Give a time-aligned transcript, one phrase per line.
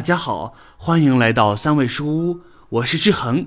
[0.00, 2.40] 大家好，欢迎来到三味书屋，
[2.70, 3.46] 我是志恒，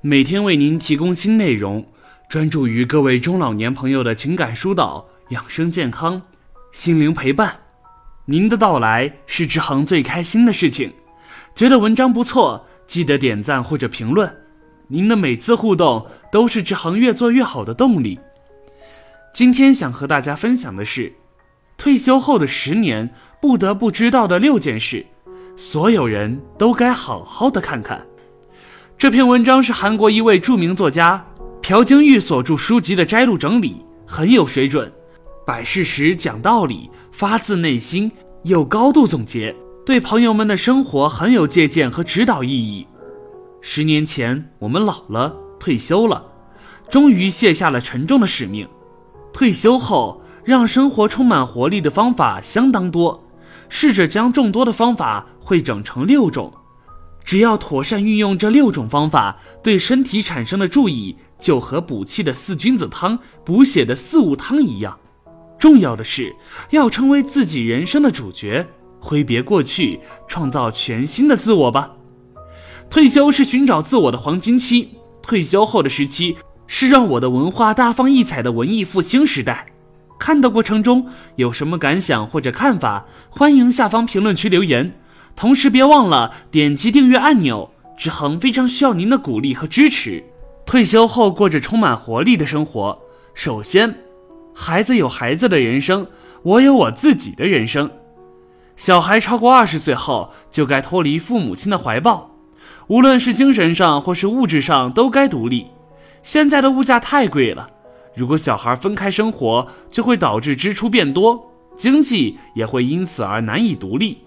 [0.00, 1.84] 每天为您提供新内容，
[2.28, 6.22] 专注于各位中老年朋友的情感疏导、养生健康、
[6.70, 7.58] 心灵陪伴。
[8.26, 10.92] 您的到来是志恒最开心的事情。
[11.56, 14.32] 觉得文章不错，记得点赞或者评论，
[14.86, 18.20] 您的每次互动都是志恒越做越好的动力。
[19.34, 21.14] 今天想和大家分享的是，
[21.76, 23.12] 退休后的十年
[23.42, 25.04] 不得不知道的六件事。
[25.60, 28.00] 所有人都该好好的看看。
[28.96, 31.26] 这篇文章是韩国一位著名作家
[31.60, 34.90] 朴京玉所著书籍的摘录整理，很有水准，
[35.44, 38.08] 摆事实讲道理，发自内心，
[38.44, 39.52] 有高度总结，
[39.84, 42.86] 对朋友们的生活很有借鉴和指导意义。
[43.60, 46.24] 十年前，我们老了，退休了，
[46.88, 48.66] 终于卸下了沉重的使命。
[49.32, 53.27] 退休后，让生活充满活力的方法相当多。
[53.68, 56.52] 试着将众多的方法汇整成六种，
[57.24, 64.98] 只要妥善运用这六种方法，对身体产生的注意就和补气的四君子汤、补血的四物汤一样。
[65.58, 66.34] 重要的是
[66.70, 68.66] 要成为自己人生的主角，
[69.00, 71.92] 挥别过去，创造全新的自我吧。
[72.88, 79.66] 退休是寻找自我的黄金期，退休后的时期是让我的文化大放异彩的文艺复兴时代。
[80.18, 84.92] 看的过程中有什么感想或者看法，欢迎下方评论区留言。
[85.36, 90.24] 同时别忘了点击订阅按钮，志恒非常需要您的鼓励和支持。
[90.66, 92.98] 退休后过着充满活力的生活。
[93.32, 93.94] 首先，
[94.54, 96.06] 孩子有孩子的人生，
[96.42, 97.88] 我有我自己的人生。
[98.76, 102.30] 小孩超过二十岁后就该脱离父母亲的怀抱，
[102.88, 105.68] 无论是精神上或是物质上都该独立。
[106.22, 107.70] 现在的物价太贵了。
[108.18, 111.40] 如果小孩分开生活，就会导致支出变多，
[111.76, 114.18] 经济也会因此而难以独立。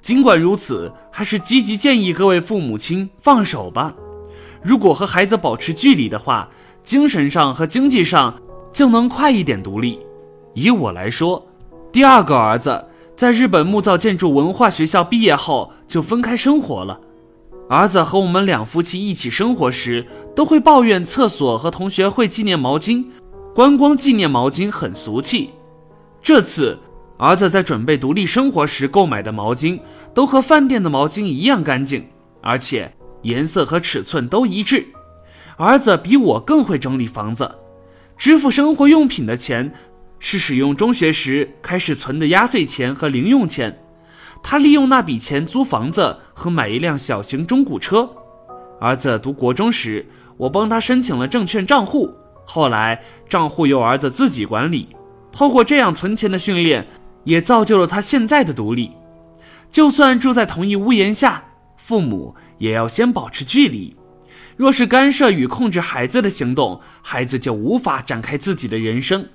[0.00, 3.92] 尽管如此，还是积极建议各位父母亲放手吧。
[4.62, 6.48] 如果和孩子保持距离的话，
[6.84, 8.40] 精神上和经济上
[8.72, 9.98] 就能快一点独立。
[10.54, 11.44] 以我来说，
[11.90, 12.86] 第二个儿子
[13.16, 17.00] 在日本木造建筑文化学校毕业后就分开生活了。
[17.68, 20.06] 儿子和我们两夫妻一起生活时，
[20.36, 23.06] 都会抱怨厕所和同学会纪念毛巾。
[23.54, 25.50] 观光纪念毛巾很俗气，
[26.20, 26.76] 这次
[27.16, 29.78] 儿子在准备独立生活时购买的毛巾
[30.12, 32.04] 都和饭店的毛巾一样干净，
[32.42, 34.84] 而且颜色和尺寸都一致。
[35.56, 37.48] 儿子比我更会整理房子，
[38.16, 39.72] 支付生活用品的钱
[40.18, 43.84] 是使用中学时开始存的压岁钱和零用钱，
[44.42, 48.10] 他利用那笔钱租房子和买一辆小型中古车。
[48.80, 50.04] 儿子读国中时，
[50.38, 52.12] 我帮他申请了证券账户。
[52.44, 54.88] 后来账户由儿子自己管理，
[55.32, 56.86] 透过这样存钱的训练，
[57.24, 58.92] 也造就了他现在的独立。
[59.70, 61.44] 就算住在同一屋檐下，
[61.76, 63.96] 父母也要先保持距离。
[64.56, 69.26] 若是干涉与控制孩子的行动，孩子就无法展开自己的人生。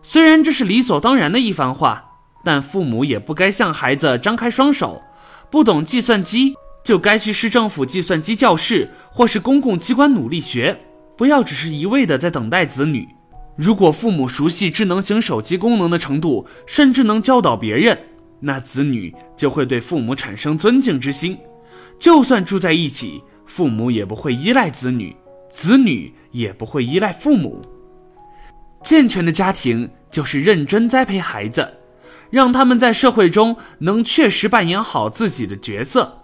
[0.00, 2.04] 虽然这是理所当然的一番话，
[2.44, 5.02] 但父母也不该向孩子张开双手。
[5.50, 10.78] 不懂计算机就该去市政府计算机教室或是公共机关努力学。
[11.16, 13.08] 不要只是一味的在等待子女。
[13.56, 17.96] 如果父母熟悉智能型手机功能的程度，甚至能教导别人，
[18.40, 21.38] 那子女就会对父母产生尊敬之心。
[21.98, 25.14] 就算住在一起，父母也不会依赖子女，
[25.48, 27.62] 子女也不会依赖父母。
[28.82, 31.74] 健全的家庭就是认真栽培孩子，
[32.30, 36.20] 让他们在社会中能确实扮演好自己的角色。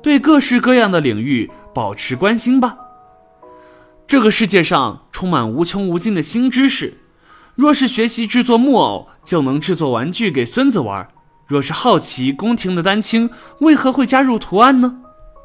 [0.00, 2.76] 对各式各样的领域保持关心吧。
[4.06, 6.98] 这个世界上充满无穷无尽的新知识。
[7.54, 11.06] 若是学习制作木偶，就能制作玩具给孙子玩；
[11.46, 15.00] 若是好奇宫廷的丹青为何会加入图案呢？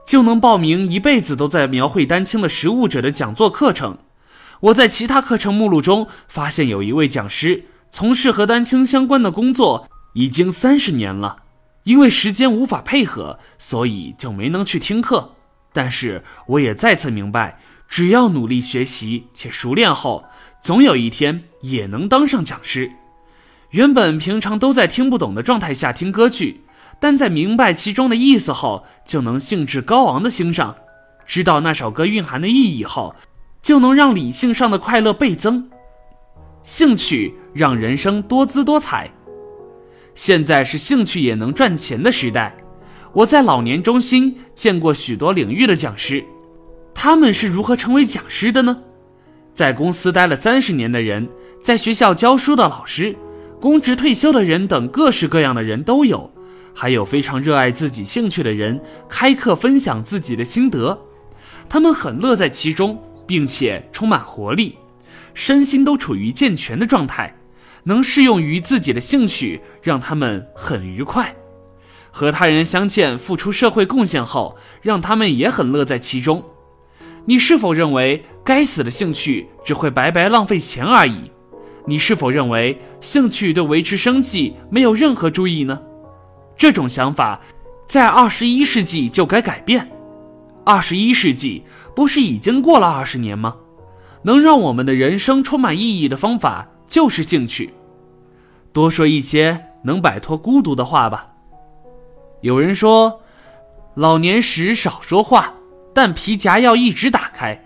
[0.05, 3.99] 就能报名一辈子都在描绘丹青的实物者的讲座课程。
[4.61, 11.37] 我在其他课程目录中发现有一位讲师从事和丹青相关的工作已经三十年了，
[11.83, 15.35] 因为时间无法配合，所以就没能去听课。
[15.71, 17.59] 但是我也再次明白。
[17.89, 20.23] 只要努力学习且熟练后，
[20.61, 22.91] 总有一天也能当上讲师。
[23.71, 26.61] 原本平常都在听不懂的状态下听歌剧，
[26.99, 30.75] 但在明白其中的意思后，就能兴致高昂的欣赏；
[31.25, 33.15] 知道那首歌蕴含的意义后，
[33.61, 35.69] 就能让理性上的快乐倍增。
[36.61, 39.11] 兴趣让人生多姿多彩。
[40.13, 42.55] 现在是兴趣也能赚钱的时代。
[43.13, 46.23] 我在老年中心见过许多领域的讲师。
[47.01, 48.77] 他们是如何成为讲师的呢？
[49.53, 51.29] 在公司待了三十年的人，
[51.63, 53.15] 在学校教书的老师，
[53.61, 56.29] 公职退休的人等各式各样的人都有。
[56.75, 60.99] 还有非常热爱自己兴趣的人开课分享自己的心得，
[61.69, 64.77] 他们很乐在其中，并且充满活力，
[65.33, 67.33] 身心都处于健全的状态，
[67.85, 71.33] 能适用于自己的兴趣，让他们很愉快。
[72.11, 76.43] 和他人相见，付出社会贡献后，让他们也很乐在其中。
[77.25, 81.31] 你是否认为该死的兴趣只会白白浪费钱而已？
[81.85, 85.79] 你是否认为兴趣对维持生计没有任何注意呢？
[86.57, 87.39] 这种想法，
[87.87, 89.89] 在二十一世纪就该改变。
[90.65, 91.63] 二十一世纪
[91.95, 93.55] 不是已经过了二十年吗？
[94.23, 97.73] 能让我们的人生充满意义的方法就是兴趣。
[98.73, 101.27] 多说一些能摆脱孤独的话吧。
[102.41, 103.21] 有人说，
[103.95, 105.53] 老年时少说话，
[105.93, 107.63] 但皮夹要一直打开。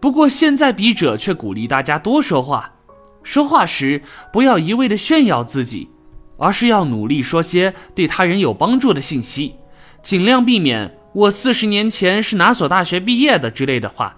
[0.00, 2.74] 不过现在笔者却鼓励大家多说话。
[3.22, 4.00] 说话时
[4.32, 5.90] 不要一味的炫耀自己，
[6.38, 9.56] 而是要努力说些对他人有帮助的信息，
[10.00, 14.14] 尽量避免“我四十年前是哪所大学毕业的”之类的话。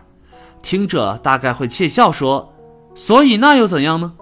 [0.62, 2.54] 听者大概会窃笑说
[2.94, 4.12] ：“所以那又怎样呢？”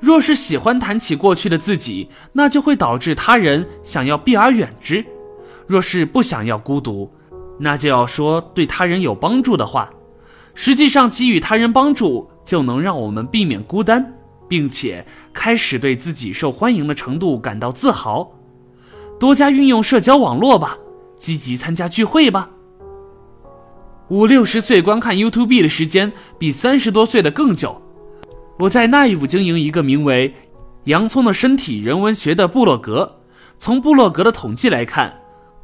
[0.00, 5.02] 若是喜欢谈起过去的自己，那就会导致他人想要避而远之；
[5.66, 7.12] 若是不想要孤独，
[7.58, 9.90] 那就要说对他人有帮助的话。
[10.54, 14.14] 实际上，给予他人帮助就能让我们避免孤单。
[14.48, 18.32] 并且开始对自己受欢迎的程度感到自豪，
[19.20, 20.78] 多加运用社交网络吧，
[21.18, 22.48] 积极参加聚会吧。
[24.08, 27.82] 五六十岁观看 YouTube 的时间比三十多岁的更久。
[28.60, 30.34] 我在 Naive 经营一个名为
[30.84, 33.20] “洋葱的身体人文学”的部落格。
[33.58, 35.14] 从部落格的统计来看，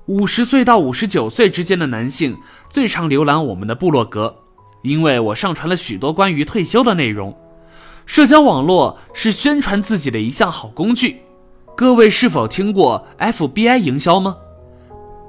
[0.06, 2.36] 五十岁到五十九岁之间的男性
[2.68, 4.36] 最常浏览我们的部落格，
[4.82, 7.34] 因为我上传了许多关于退休的内容。
[8.04, 11.22] 社交网络是宣传自己的一项好工具，
[11.74, 14.36] 各位是否听过 FBI 营销吗？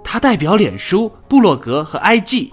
[0.03, 2.51] 它代表脸书、部落格和 IG，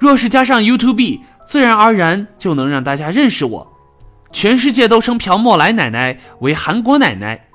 [0.00, 3.72] 若是加上 YouTube，自然而然就能让大家认识我。
[4.32, 7.49] 全世界都称朴莫莱奶奶为韩国奶奶，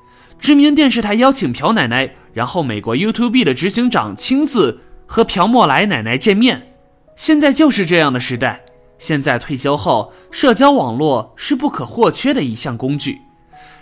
[0.46, 6.76] 知名电视台邀请朴奶奶，然后美国 YouTube 的执行长亲自和朴莫莱奶奶见面。
[7.16, 8.64] 现在就是这样的时代。
[9.00, 13.22] 现在退休后，社交网络是不可或缺的一项工具。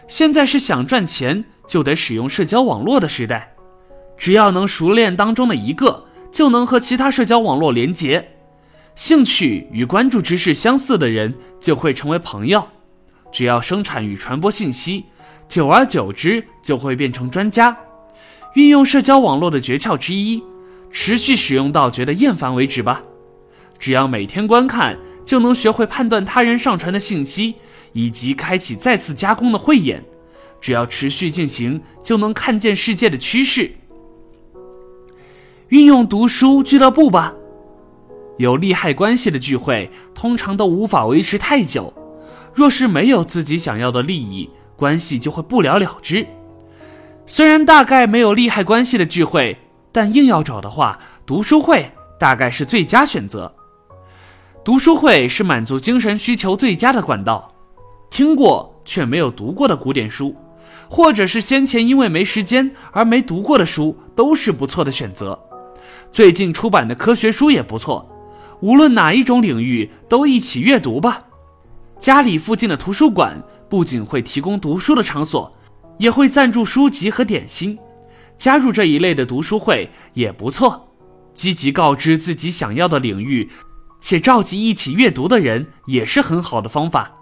[0.07, 3.53] 现在是想赚钱就得使用社交网络的时代，
[4.17, 8.25] 只要能熟练当中的一个，就能和其他社交网络连接。
[8.95, 12.65] 兴趣与关注知识相似的人就会成为朋友。
[13.33, 15.03] 只要生产与传播信息，
[15.47, 17.77] 久而久之就会变成专家。
[18.55, 20.43] 运用社交网络的诀窍之一，
[20.91, 23.03] 持续使用到觉得厌烦为止吧。
[23.79, 27.55] 只要每天观看，就能学会判断他人上传的信息，
[27.93, 30.03] 以及开启再次加工的慧眼。
[30.61, 33.71] 只要持续进行，就能看见世界的趋势。
[35.69, 37.33] 运用读书俱乐部吧。
[38.37, 41.93] 有利害关系的聚会通常都无法维持太久。
[42.53, 44.49] 若是没有自己想要的利益，
[44.83, 46.27] 关系就会不了了之。
[47.25, 49.57] 虽然大概没有利害关系的聚会，
[49.93, 51.89] 但硬要找的话，读书会
[52.19, 53.55] 大概是最佳选择。
[54.61, 57.53] 读书会是满足精神需求最佳的管道。
[58.09, 60.35] 听过却没有读过的古典书，
[60.89, 65.39] 或者是先前因为没时间而没读过的书，都是不错的选择。
[66.11, 68.09] 最近出版的科学书也不错。
[68.59, 71.23] 无论哪一种领域，都一起阅读吧。
[71.97, 73.41] 家里附近的图书馆
[73.73, 75.51] 不仅会提供读书的场所，
[75.97, 77.75] 也会赞助书籍和点心。
[78.37, 80.93] 加入这一类的读书会也不错。
[81.33, 83.49] 积极告知自己想要的领域。
[83.99, 87.13] 且召集一起阅读的人也是很好的方法。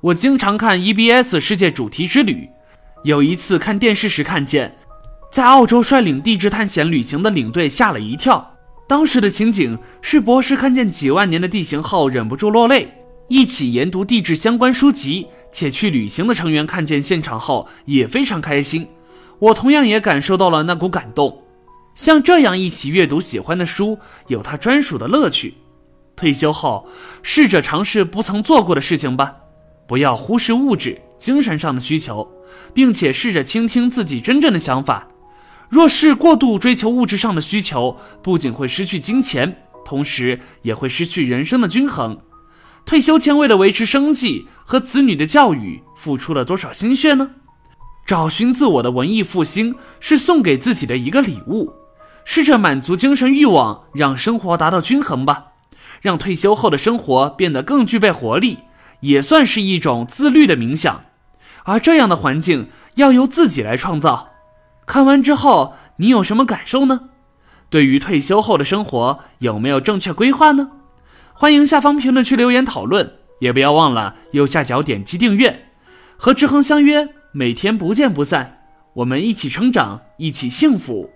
[0.00, 2.48] 我经常看 EBS 世界主题之旅，
[3.04, 4.76] 有一次看电视时看见，
[5.30, 8.56] 在澳洲率领地质探险旅行的领队吓了一跳。
[8.88, 12.92] 当时的情景是博士看见几万年的地形后忍不住落泪。
[13.28, 18.88] 一起研读地质相关书籍且去旅行的成员看见现场后也非常开心。
[19.38, 21.44] 我同样也感受到了那股感动。
[21.94, 25.54] 像这样一起阅读喜欢的书，有它专属的乐趣。
[26.16, 26.88] 退休后，
[27.22, 29.34] 试着尝试不曾做过的事情吧，
[29.86, 32.30] 不要忽视物质、精神上的需求，
[32.72, 35.08] 并且试着倾听自己真正的想法。
[35.68, 42.18] 若是过度追求物质上的需求，不仅会失去金钱，同时也会失去人生的均衡。
[42.84, 47.30] 退休前为了维持生计和子女的教育，付出了多少心血呢？
[48.04, 51.72] 找寻自我的文艺复兴是送给自己的一个礼物，
[52.24, 55.46] 试着满足精神欲望，让生活达到均衡吧。
[56.00, 58.58] 让退休后的生活变得更具备活力，
[59.00, 61.04] 也算是一种自律的冥想。
[61.62, 64.30] 而这样的环境要由自己来创造。
[64.84, 67.02] 看完之后，你有什么感受呢？
[67.70, 70.70] 对于退休后的生活，有没有正确规划呢？
[71.42, 75.64] 欢迎下方评论区留言讨论，也不要忘了右下角点击订阅，
[76.16, 78.60] 和志恒相约，每天不见不散。
[78.92, 81.10] 我们一起成长，一起幸福。